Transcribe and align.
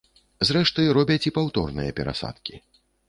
Зрэшты, 0.49 0.85
робяць 0.97 1.27
і 1.31 1.33
паўторныя 1.37 1.93
перасадкі. 2.01 2.63